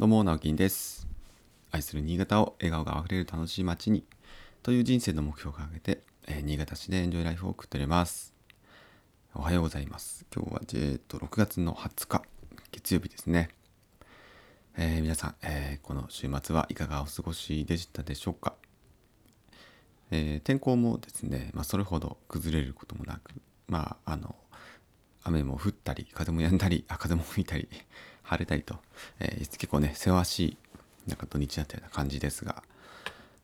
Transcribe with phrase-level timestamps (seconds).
[0.00, 1.06] どうも、直樹です。
[1.70, 4.02] 愛する新潟を笑顔があふれる楽しい街に
[4.62, 8.32] という人生の目標を掲げて、えー新潟市でエンジョイライフを送っております。
[9.34, 10.24] おはようございます。
[10.34, 12.22] 今日は、えー、と6月の20日、
[12.72, 13.50] 月曜日ですね。
[14.78, 18.54] えー皆さん、えーこの週末はいかがお過ごしでしたでしょうか？
[20.10, 23.32] えー天候もですね、まあ、それほど崩れることもなく、
[23.68, 24.34] まあ、あの
[25.24, 27.68] 雨も降ったり風も止んだりあ風も吹いたり
[28.22, 28.76] 晴れたりと、
[29.18, 30.56] えー結構ねせわしい
[31.08, 32.62] なんか土日だったような感じですが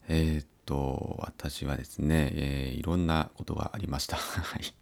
[0.09, 4.16] えーっと私はですね、えーいろんなことがありました。
[4.19, 4.75] はい。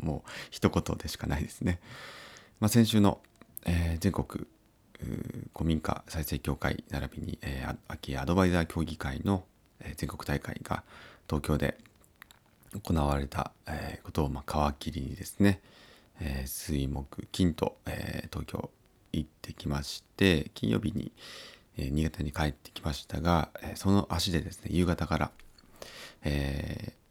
[0.00, 1.80] もう一言でしかないですね、
[2.60, 3.20] まあ、先週の、
[3.64, 4.46] えー全国
[5.54, 9.44] 古民家再生協会並びに、えーあ空き家アドバイザー協議会の、
[9.80, 10.82] えー全国大会が
[11.28, 11.78] 東京で
[12.82, 15.60] 行われた、えーことを、まあ、皮切りにですね、
[16.20, 18.70] えー水木金と、えー東京
[19.12, 21.12] 行ってきまして金曜日に、
[21.76, 25.30] えー新潟に帰ってきましたが、えーその足でですね夕方から、
[26.24, 27.02] えー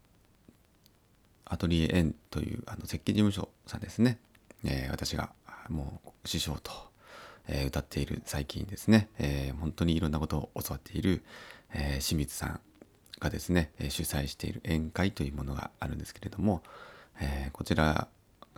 [1.54, 4.20] アトリエエンというあの設計事務所さんですね、
[4.64, 5.34] え私が
[5.68, 6.72] もう師匠と、
[7.46, 11.24] え歌っている最近ですね、え本当にいろんなことを教わっている、
[11.74, 12.60] え清水さん
[13.20, 16.64] がですね、主催している宴会というものがあるんですけれども、
[17.20, 18.08] えこちら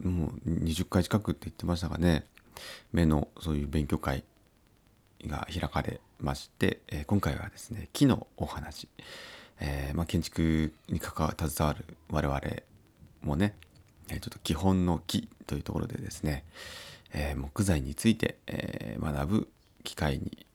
[0.03, 2.25] もう20回近くって言ってましたがね。
[2.92, 4.23] 目のそういう勉強会
[5.28, 8.88] が開かれまして、え今回はですね木のお話、
[9.59, 12.41] えーまあ、建築に関わ携わる我々
[13.22, 13.56] もね、
[14.09, 16.44] えちょっと基本の木というところでですね、
[17.14, 19.50] えー木材について、えー学ぶ
[19.84, 20.45] 機会に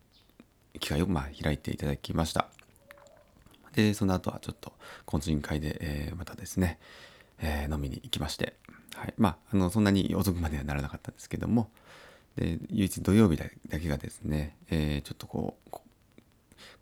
[0.81, 2.49] 機会をま開いていただきました。
[3.75, 4.73] でその後はちょっと
[5.07, 6.79] 懇親会で、えまたですね、
[7.41, 8.55] え飲みに行きまして、
[8.99, 11.71] はい、まああのそんなに遅くまではならなかったんですけども
[12.37, 13.47] で唯一土曜日だ
[13.79, 15.79] けがですね、えーちょっとこう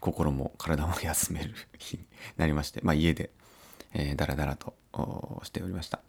[0.00, 2.04] 心も体も 休める日に
[2.36, 3.30] なりまして、まあ、家で、
[3.92, 4.74] えー、だらだらと
[5.42, 6.00] しておりました。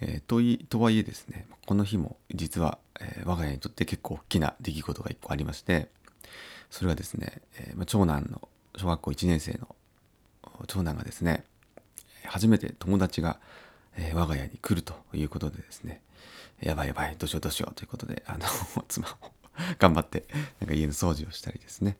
[0.00, 5.88] えーといとはいえですねこの日も実は、えー我が家にとって結構大きな出来事が一個ありまして
[6.70, 9.76] それはですね、えま長男の小学校1年生の
[10.66, 11.44] 長男がですね
[12.24, 13.38] 初めて友達が、
[13.96, 16.00] えー我が家に来るということでですね
[16.60, 18.46] やばいやばいどうしようどうしようということであの
[18.88, 19.16] 妻も
[19.78, 20.24] 頑張って
[20.60, 21.96] なんか家の掃除をしたりですね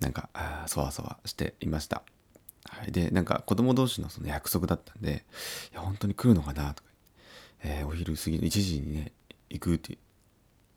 [0.00, 2.02] なんかあそわそわしていました。
[2.68, 5.24] はい、でなんか子供同士のその約束だったんで
[5.70, 6.90] 「いや本当に来るのかな?」とか、
[7.60, 9.12] えーお昼過ぎの1時にね
[9.50, 9.98] 行くって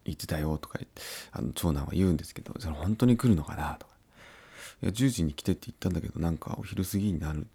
[0.06, 1.02] 言ってたよとか言って
[1.32, 3.94] あの長男は言うんですけどそれ本当に来るのかなとか
[4.84, 7.48] いや10時に来てって言ったんだけどなんかお昼過ぎになる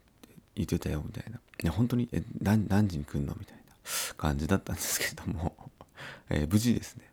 [0.57, 1.39] 言ってたよみたいな。
[1.63, 3.35] いや本当にえ何時に来るの？
[3.39, 3.63] みたいな
[4.17, 5.55] 感じだったんですけれども、
[6.31, 7.11] えー無事ですね、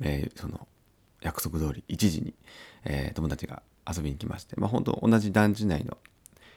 [0.00, 0.66] えーその
[1.20, 2.34] 約束通り1時に、
[2.84, 4.56] えー友達が遊びに来まして。
[4.56, 5.98] まあ本当同じ団地内の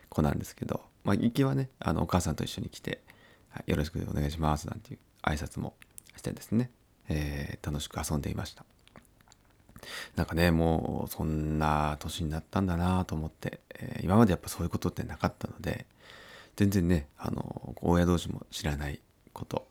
[0.10, 3.02] 子なんですけど、まあ、行きはねあのお母さんと一緒に来て
[3.50, 5.76] 「はいよろしくお願いします」なんていう挨拶も
[6.16, 6.72] してですね、
[7.10, 8.66] え楽しく遊んでいました。
[10.16, 15.86] なんかねもうそんな年になったんだなと思って、えー今までやっぱそういうことってなかったので。
[16.58, 19.00] 全然ねあの親同士も知らない
[19.32, 19.66] こと、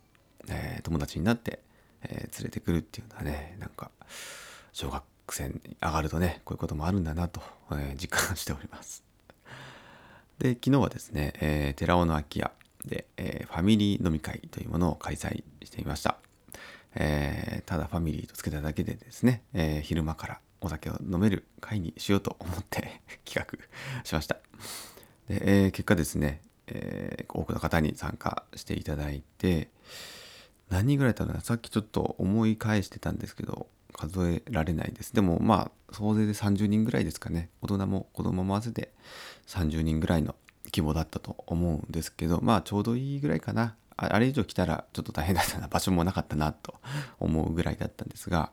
[0.49, 1.59] えー友達になって、
[2.03, 3.91] えー連れてくるっていうのはねなんか
[4.73, 7.43] 小学生に上がるとねこういうこともあるんだなと、
[7.73, 9.03] えー実感しております。
[10.39, 12.53] で昨日はですね、え寺尾の空き家
[12.85, 16.19] で、えファミリー飲み会というものを開催していました。
[16.95, 23.47] えただファミリーとつけただけでですね、え昼間からお酒を飲める会にしようと思って 企画
[24.05, 24.37] しました。
[25.27, 26.43] で、え結果ですね、
[27.29, 29.69] 多くの方に参加していただいて
[30.69, 35.15] 何人ぐらいだったかさっきちょっと思い返してたんですけど数えられないです。
[35.15, 37.49] でもまあ総勢で30人ぐらいですかね。
[37.63, 38.91] 大人も子供も合わせて
[39.47, 40.35] 30人ぐらいの
[40.67, 43.77] 規模だったと思うんですけどまあちょうどいいぐらいかな。
[43.99, 46.75] あれ以上来たらちょっと大変だったな場所もなかったなと
[47.19, 48.51] 思うぐらいだったんですが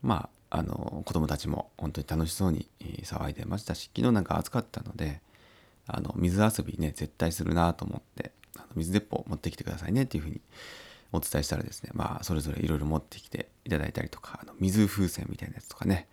[0.00, 2.66] まああの子供たちも本当に楽しそうに
[3.02, 5.20] 騒いでましたし昨日なんか暑かったので
[5.86, 10.40] あの水遊びね絶対するなと思ってあの水鉄砲持ってきてくださいねっていうふうに
[11.12, 16.08] お伝えしたらですねまあそれぞれいろいろ持ってきていただいたりとかあの水風船みたいなやつとかね、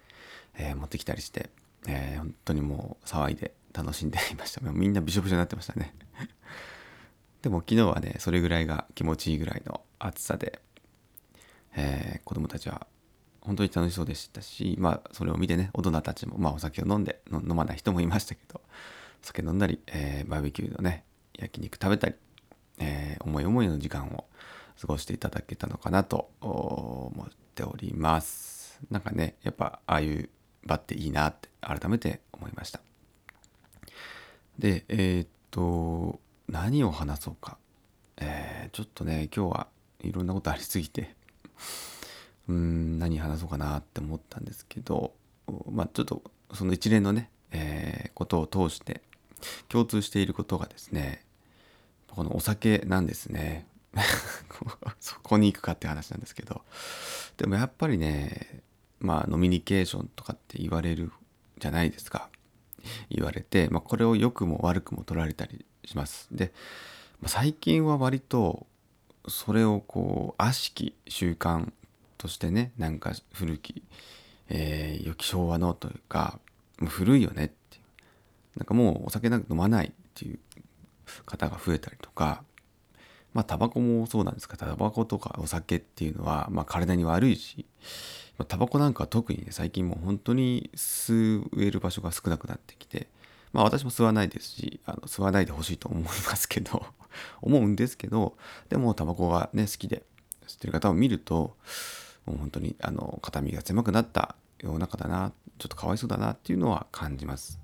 [0.58, 1.50] えー持ってきたりして、
[1.88, 4.62] えー本当にもう騒いで楽しんでいました。
[4.62, 5.96] もうみんなびしょびしょになってましたね。
[7.42, 10.60] でも昨日はねそれぐらいが気持ちいいぐらいの暑さで、
[11.76, 12.86] えー子供たちは
[13.42, 18.62] 本当に楽しそうでしたしまあそれを見てね大人たちも、まあ、お酒を飲んで飲まない人もいましたけど
[19.22, 21.04] 酒飲んだり、えーバーベキューのね
[21.38, 22.16] 焼肉食べたり、
[22.80, 24.26] えー思い思いの時間を
[24.80, 28.80] 過ごしていただけたのかなと思っております。
[28.90, 30.30] なんかねやっぱああいう
[30.66, 32.82] 場っていいなって改めて思いました。
[34.58, 37.58] でえー、っと何を話そうか、
[38.18, 39.68] えー、ちょっとね今日は
[40.02, 41.16] いろんなことありすぎて
[42.50, 45.14] うん何話そうかなって思ったんですけど
[45.70, 46.24] まあちょっと
[46.54, 49.02] その一連のね、えー、ことを通して
[49.70, 51.24] 共通していることがですね
[52.08, 53.68] このお酒なんですね。
[55.00, 56.62] そこに行くかって話なんですけど。
[57.38, 58.64] でもやっぱりね
[59.00, 61.12] まあノミニケーションとかって言われる
[61.60, 62.30] じゃないですか。
[63.10, 66.28] 言われて、まあ、これを良くも悪くも取られたりします。
[66.32, 66.52] で、
[67.28, 68.66] 最近は割と
[69.28, 71.72] それをこう悪しき習慣
[72.18, 73.84] としてねなんか古き、
[74.50, 76.40] えー、良き昭和のというか
[76.80, 77.54] もう古いよね
[78.58, 80.40] なんかもうお酒なんか飲まないっていう
[81.26, 82.44] 方が増えたりとか
[83.34, 87.66] まあタバコもそうなんですがタバコとかお酒っていうのは、まあ、体に悪いし
[88.38, 93.08] まタバコなんかは特にね最近もう本当に吸える場所が少なくなってきて
[93.54, 96.86] まあ私も吸わないですしあの吸わないでほしいと思いますけど
[97.42, 98.38] 思うんですけど
[98.70, 100.04] でもタバコがね好きで
[100.48, 101.56] 吸ってる方を見ると
[102.26, 107.61] もう本当にあの肩身が狭くなった世の中だなちょっとかわいそうだなっていうのは感じます。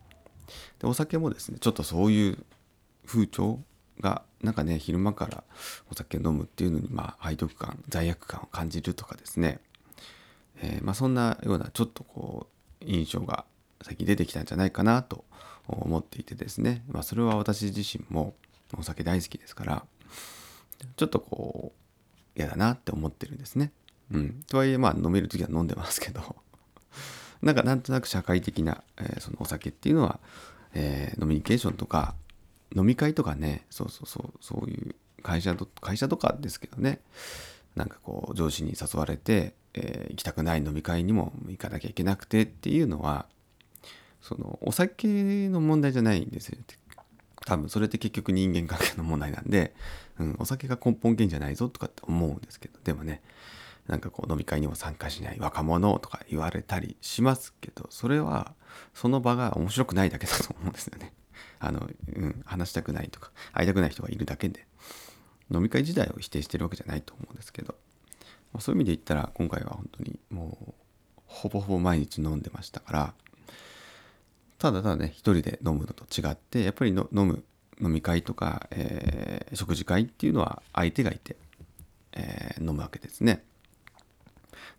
[0.79, 2.37] でお酒もですねちょっとそういう
[3.05, 3.59] 風潮
[3.99, 5.43] がなんかね昼間から
[5.91, 9.59] お酒飲むっていうのにまあ背徳感罪悪感を感じるとかですね、
[10.61, 12.47] えー、まあそんなようなちょっとこ
[12.81, 13.45] う印象が
[13.81, 15.23] 最近出てきたんじゃないかなと
[15.67, 18.33] 思っていてですね、まあ、それは私自身も
[18.77, 19.85] お酒大好きですから
[20.95, 21.73] ちょっとこ
[22.35, 23.71] う嫌だなって思ってるんですね。
[24.11, 26.36] うん、とはいえまあ飲める時は飲んでますけど。
[27.41, 30.19] なんかなんとなく社会的な、えー、そのお酒っていうのは、
[30.73, 32.15] えー、ノミニケーションとか
[32.75, 36.99] 飲み会とかねそうそうそうそういう会社と会社とかですけどね
[37.75, 43.27] なんかこう上司に誘われて、えー、行きたくない飲み会にも行かなきゃいけなくてっていうのは
[44.21, 46.57] そのお酒の問題じゃないんですよ
[47.45, 49.73] 多分それって結局人間関係の問題なんで、
[50.19, 53.21] うん、お酒が根本源じゃないぞとかって思うんですけどでもね
[53.87, 58.53] なんかこう飲み会にも参加しない若者とか言われたりしますけどそれは
[58.93, 61.13] その場が面白くないだけだと思うんですよね。
[61.59, 64.67] あの、うん、話したくないとか会いたくない人がいるだけで
[65.51, 67.75] 飲み会自体を否定してるわけじゃないと思うんですけど、
[68.53, 70.73] まあ、そういう意味で言ったら今回は本当にもう
[71.25, 73.13] ほぼほぼ毎日飲んでましたから
[74.59, 77.43] ただただね一人で飲むのと違ってやっぱりの飲む
[77.81, 81.37] 飲み会とか、えー、食事会っていうのは相手がいて、
[82.13, 83.43] えー、飲むわけですね。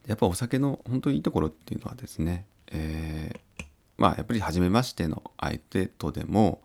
[0.08, 3.64] やっぱお酒の本当にいいところっていうのはですね、えー、
[3.99, 6.62] まあやっぱり初めましての相手とでも、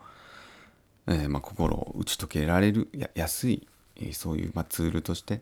[1.08, 3.68] えー、まあ心を打ち解けられるや安い、
[3.98, 5.42] えー、そういう、まあ、ツールとして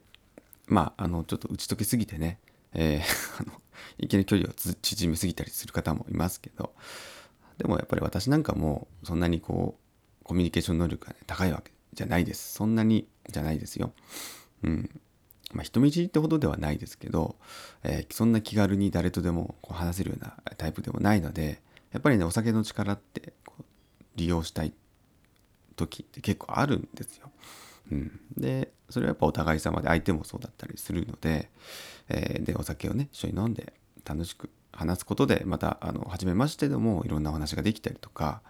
[0.65, 2.39] まああのちょっと打ち解けすぎてね、
[2.74, 3.01] えー、
[3.39, 3.53] あの
[4.00, 6.74] いきなり距離を縮めすぎたりする方もいますけど
[7.59, 13.94] でもやっぱり私なんかもそんなにこうコミュニケーション能力が、ね、高いわけじゃないですそんなにじゃないですよ。
[14.63, 15.01] うん
[15.53, 17.36] まあ、人見知りってほどではないですけど、
[17.83, 21.62] えー、そんな気軽に誰とでもこう話せるようなタイプでもないので
[21.92, 23.63] やっぱりねお酒の力ってこう
[24.15, 24.74] 利用したい
[25.75, 27.31] 時って結構あるんですよ。
[27.92, 31.50] うん、でそれはやっぱお互い様で相手もそうだったりするので,、
[32.09, 33.74] えー、でお酒をね一緒に飲んで
[34.06, 38.41] 楽しく話すことでまたあの初めましてでもいろんなお話ができたりとか、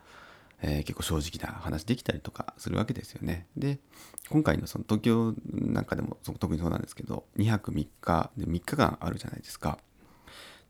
[0.61, 3.47] えー、結構正直な話できたりとかするわけですよね。
[3.57, 3.79] で
[4.29, 9.79] 今回のその東京なんかでも特にそうなんですけど2泊3日で3日間あるじゃないですか。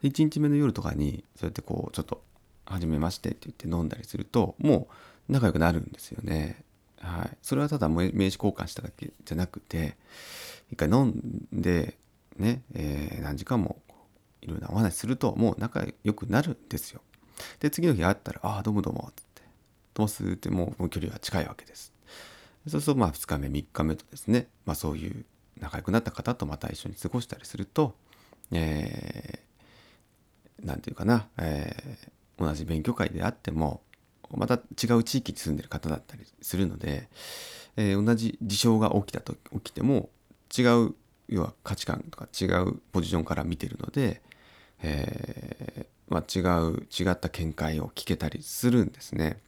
[0.03, 2.23] 1日目の夜とかにそうやってこうちょっと
[2.65, 4.87] 「初めまして」って言って飲んだりするとも
[5.29, 6.63] う仲良くなるんですよね。
[6.97, 9.97] はい、それはただ名刺交換しただけじゃなくて
[10.71, 11.97] 一回飲んで
[12.37, 13.81] ね、えー、何時間も
[14.41, 17.01] いろいろなお話するともう仲良くなるんですよ。
[17.59, 19.13] で次の日会ったら「ああどうもどうも」っ
[19.91, 21.93] つって「どうす?」ってもう距離が近いわけです。
[22.67, 25.25] そうするとまあ2日目3日目とですね、まあ、そういう
[25.59, 27.95] 仲良くなった方とまた一緒に過ごしたりすると
[28.51, 33.81] 何、えー、て言うかな、えー、同じ勉強会であっても
[34.29, 37.09] また違う地域に住んでる方だったりするので、
[37.75, 40.09] えー、同じ事象が起きたと起きても
[40.55, 40.95] 違う
[41.27, 44.21] 要は価値観とか違うポジションから見てるので、
[44.83, 49.39] えー、まあ、違う違った見解を聞けたりするんですね。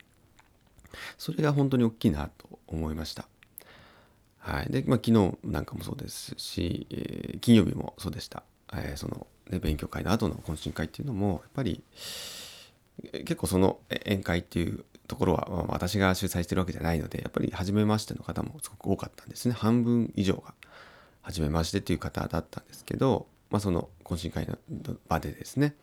[1.17, 3.27] それが本当に大きいなと思いました。
[4.39, 4.71] はい。
[4.71, 8.43] で、まあ、昨日なんかもそうですし、えー、金曜日もそうでした。
[8.73, 11.83] えー、その、ね、勉強会の後の懇親会っていうのも、やっぱり、
[13.11, 19.53] 結構その宴会っていうところは、まあ、私が主催してるわけじゃないので、やっぱり初めましての方もすごく多かったんですね。
[19.53, 20.53] 半分以上が
[21.21, 24.57] 初めましてっていう方だったんですけど、まあ、その懇親会の
[25.07, 25.75] 場でですね、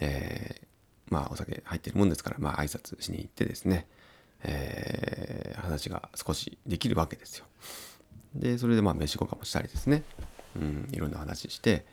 [0.00, 3.86] えー、まあお酒入ってるもんですからまあ挨拶しに行ってですね、
[4.42, 7.46] えー、話が少しできるわけですよ。
[8.34, 10.02] でそれでまあ飯交換もしたりですね、
[10.56, 11.84] うん、いろんな話して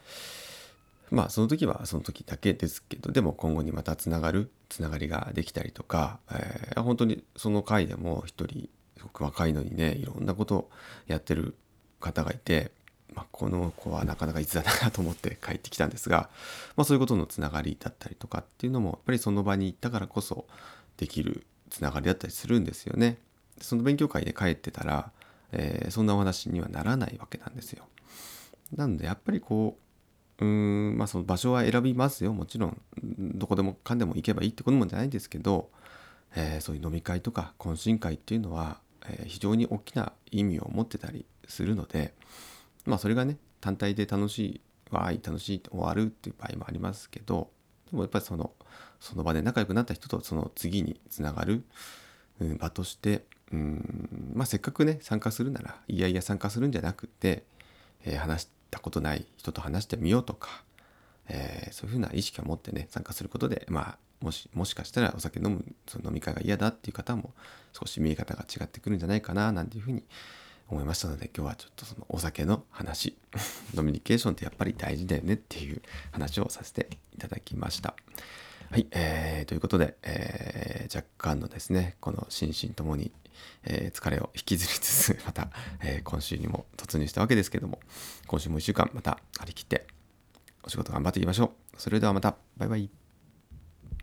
[1.10, 10.70] まあその時はその時だけですけどでも今後にまたつながるつながりができたりとか、えー、本当にその回でも一人すごく若いのにねいろんなことを
[11.08, 11.56] やってる
[12.00, 12.72] 方がいて、
[13.14, 16.30] まあ、この子はなかなかいつだなと思って帰ってきたんですが、
[16.76, 20.46] まあ、そういうことのつながりだったりとかっていうのもやっぱりその場に行ったからこそ
[20.98, 23.18] できるつながりだったりするんですよね。
[23.62, 25.12] その勉強会で帰ってたら、
[25.52, 27.86] えー、そんなお話にはならないわけなんですよ。
[28.76, 29.78] なのでやっぱりこ
[30.40, 32.82] ううーんまあその場所は選びますよもちろん
[33.36, 35.70] どこでもかんでも行けばいいってこともじゃないんですけど、
[36.36, 42.14] えー、そういう飲み会とか懇親会っていうのは、えー、非常に大きな意味を持ってたりするので
[42.86, 47.50] まあそれがね単体で楽しいわい楽しいって終わるっていう場合もありますけど
[47.90, 48.52] でもやっぱりその
[49.00, 51.64] その場で仲良くなった人とその次につながる、
[52.60, 57.44] 場としてうんまあせっかくね参加するならいやいや参加するんじゃなくて、
[58.04, 60.64] えー、話したことない人と話してみようとか、
[61.30, 67.34] えー、そういうふうな意識を持ってね参加することでまあもしもしかしたらお酒飲むその飲み会が嫌だっていう方も
[67.74, 70.04] 少し見え方が違ってくるんじゃないかななんていうふうに
[70.70, 73.18] 思いましたので今日はちょっとそのお酒の話
[73.74, 77.96] ノミニケーションってやっぱり大事だよねっていう話をさせていただきました。
[78.70, 83.12] はい、えー、ということで、えー、若干のですねこの心身ともに、
[83.64, 85.50] えー、疲れを引きずりつつ また、
[85.82, 87.80] えー、今週にも突入したわけですけども
[88.28, 89.88] 今週も1週間また張り切って
[90.64, 91.82] お仕事頑張っていきましょう。
[91.82, 93.07] それではまたバイバイ。